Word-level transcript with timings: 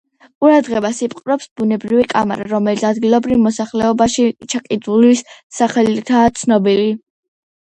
ყურადღებას 0.43 1.01
იპყრობს 1.07 1.49
ბუნებრივი 1.59 2.05
კამარა, 2.13 2.47
რომელიც 2.53 2.85
ადგილობრივ 2.91 3.43
მოსახლეობაში 3.49 4.27
„ჩაკიდულის“ 4.55 5.23
სახელითაა 5.61 6.33
ცნობილი. 6.43 6.91